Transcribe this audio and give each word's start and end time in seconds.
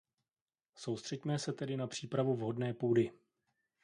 Soustřeďme 0.75 1.39
se 1.39 1.53
tedy 1.53 1.77
na 1.77 1.87
přípravu 1.87 2.35
vhodné 2.35 2.73
půdy. 2.73 3.11